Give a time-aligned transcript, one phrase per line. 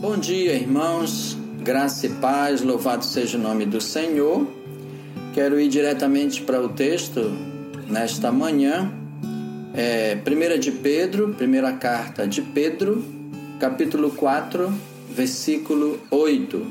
[0.00, 1.36] Bom dia, irmãos.
[1.60, 4.46] Graça e paz, louvado seja o nome do Senhor.
[5.34, 7.32] Quero ir diretamente para o texto
[7.88, 8.92] nesta manhã.
[9.74, 13.04] É, 1 de Pedro, primeira carta de Pedro,
[13.58, 14.72] capítulo 4,
[15.10, 16.64] versículo 8.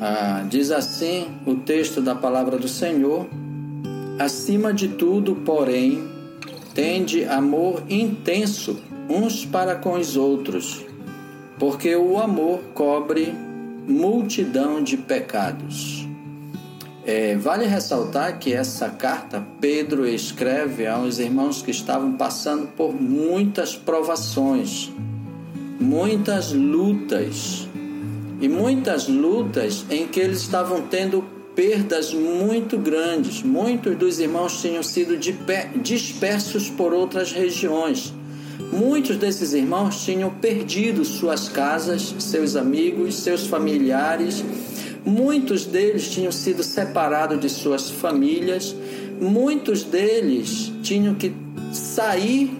[0.00, 3.28] Ah, diz assim o texto da palavra do Senhor:
[4.18, 6.02] Acima de tudo, porém,
[6.74, 8.76] tende amor intenso
[9.08, 10.84] uns para com os outros
[11.62, 13.32] porque o amor cobre
[13.86, 16.08] multidão de pecados.
[17.06, 23.76] É, vale ressaltar que essa carta Pedro escreve aos irmãos que estavam passando por muitas
[23.76, 24.90] provações,
[25.78, 27.68] muitas lutas,
[28.40, 31.22] e muitas lutas em que eles estavam tendo
[31.54, 33.40] perdas muito grandes.
[33.40, 35.16] Muitos dos irmãos tinham sido
[35.80, 38.12] dispersos por outras regiões
[38.70, 44.44] Muitos desses irmãos tinham perdido suas casas, seus amigos, seus familiares.
[45.04, 48.74] Muitos deles tinham sido separados de suas famílias.
[49.20, 51.34] Muitos deles tinham que
[51.72, 52.50] sair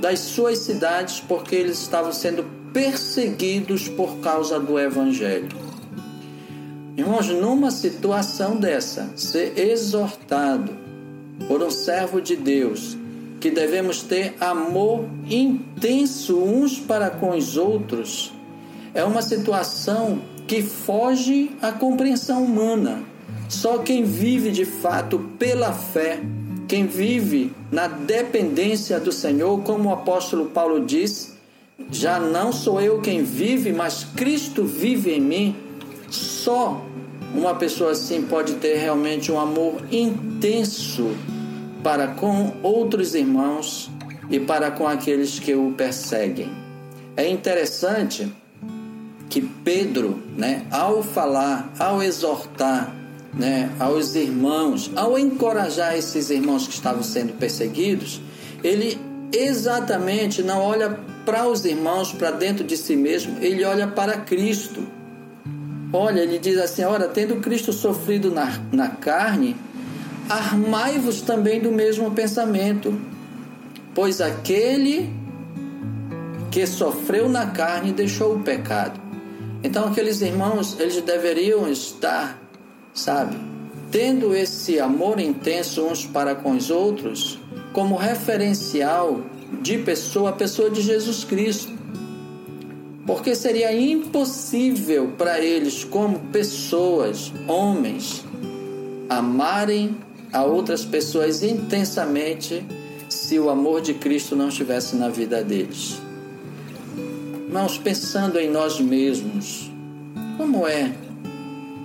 [0.00, 5.48] das suas cidades porque eles estavam sendo perseguidos por causa do Evangelho.
[6.96, 10.72] Irmãos, numa situação dessa, ser exortado
[11.48, 12.96] por um servo de Deus
[13.42, 18.32] que devemos ter amor intenso uns para com os outros,
[18.94, 23.02] é uma situação que foge à compreensão humana.
[23.48, 26.20] Só quem vive de fato pela fé,
[26.68, 31.36] quem vive na dependência do Senhor, como o apóstolo Paulo diz,
[31.90, 35.56] já não sou eu quem vive, mas Cristo vive em mim.
[36.08, 36.80] Só
[37.34, 41.10] uma pessoa assim pode ter realmente um amor intenso
[41.82, 43.90] para com outros irmãos
[44.30, 46.50] e para com aqueles que o perseguem.
[47.16, 48.32] É interessante
[49.28, 52.94] que Pedro, né, ao falar, ao exortar,
[53.34, 58.20] né, aos irmãos, ao encorajar esses irmãos que estavam sendo perseguidos,
[58.62, 58.98] ele
[59.32, 64.86] exatamente não olha para os irmãos, para dentro de si mesmo, ele olha para Cristo.
[65.92, 69.56] Olha, ele diz assim: ora, tendo Cristo sofrido na, na carne,
[70.32, 72.98] armai-vos também do mesmo pensamento,
[73.94, 75.12] pois aquele
[76.50, 79.00] que sofreu na carne deixou o pecado.
[79.62, 82.40] Então aqueles irmãos, eles deveriam estar,
[82.94, 83.36] sabe,
[83.90, 87.38] tendo esse amor intenso uns para com os outros,
[87.72, 89.20] como referencial
[89.60, 91.72] de pessoa a pessoa de Jesus Cristo.
[93.06, 98.24] Porque seria impossível para eles, como pessoas, homens,
[99.08, 99.96] amarem
[100.32, 102.64] a outras pessoas intensamente
[103.08, 106.00] se o amor de Cristo não estivesse na vida deles.
[107.46, 109.70] Irmãos, pensando em nós mesmos,
[110.38, 110.94] como é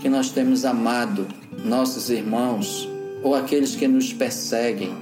[0.00, 1.26] que nós temos amado
[1.64, 2.88] nossos irmãos
[3.22, 4.92] ou aqueles que nos perseguem?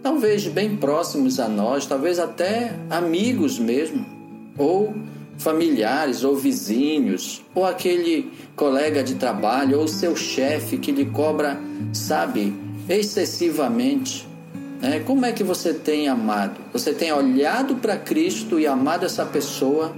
[0.00, 4.06] Talvez bem próximos a nós, talvez até amigos mesmo,
[4.56, 4.94] ou
[5.38, 11.58] familiares ou vizinhos, ou aquele colega de trabalho, ou seu chefe que lhe cobra,
[11.92, 12.52] sabe,
[12.88, 14.26] excessivamente.
[14.80, 15.00] Né?
[15.00, 16.60] Como é que você tem amado?
[16.72, 19.94] Você tem olhado para Cristo e amado essa pessoa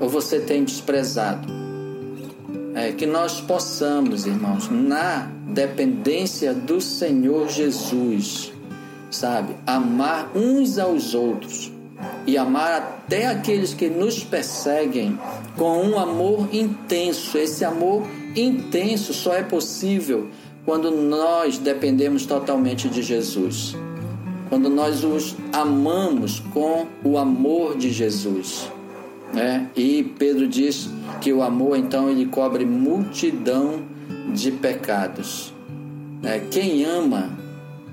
[0.00, 1.48] ou você tem desprezado?
[2.74, 8.52] É, que nós possamos, irmãos, na dependência do Senhor Jesus,
[9.10, 11.72] sabe, amar uns aos outros
[12.24, 15.18] e amar até aqueles que nos perseguem
[15.56, 17.36] com um amor intenso.
[17.36, 20.28] Esse amor intenso só é possível
[20.68, 23.74] quando nós dependemos totalmente de Jesus,
[24.50, 28.70] quando nós os amamos com o amor de Jesus.
[29.32, 29.70] Né?
[29.74, 30.90] E Pedro diz
[31.22, 33.80] que o amor então ele cobre multidão
[34.34, 35.54] de pecados.
[36.20, 36.46] Né?
[36.50, 37.30] Quem ama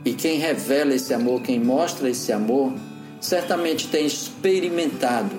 [0.03, 2.73] e quem revela esse amor, quem mostra esse amor,
[3.21, 5.33] certamente tem experimentado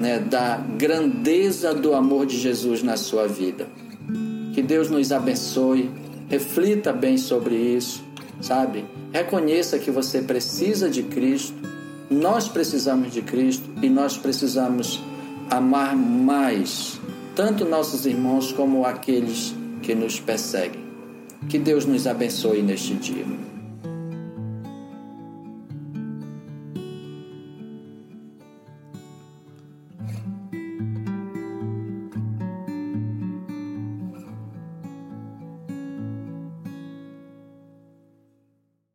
[0.00, 3.68] né, da grandeza do amor de Jesus na sua vida.
[4.52, 8.02] Que Deus nos abençoe Reflita bem sobre isso,
[8.40, 8.84] sabe?
[9.12, 11.56] Reconheça que você precisa de Cristo,
[12.10, 15.02] nós precisamos de Cristo e nós precisamos
[15.50, 16.98] amar mais
[17.36, 20.80] tanto nossos irmãos como aqueles que nos perseguem.
[21.48, 23.26] Que Deus nos abençoe neste dia.